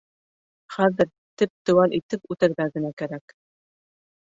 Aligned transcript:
Хәҙер 0.75 1.11
теп-теүәл 1.41 1.95
итеп 1.99 2.35
үтәргә 2.37 2.69
генә 2.79 2.95
кәрәк. 3.03 3.39